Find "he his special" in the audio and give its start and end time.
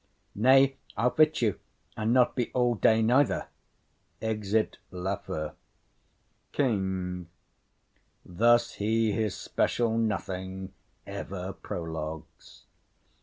8.81-9.99